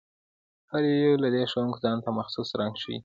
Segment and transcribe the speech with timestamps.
[0.71, 2.97] هر یو له دې ښودونکو ځانته مخصوص رنګ ښيي.